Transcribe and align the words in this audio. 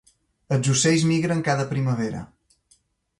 Els 0.55 0.69
ocells 0.75 1.05
migren 1.11 1.43
cada 1.49 1.65
primavera. 1.73 2.23